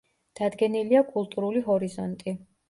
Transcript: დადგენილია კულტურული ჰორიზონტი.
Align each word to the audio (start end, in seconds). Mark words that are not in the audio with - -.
დადგენილია 0.37 1.01
კულტურული 1.09 1.63
ჰორიზონტი. 1.69 2.35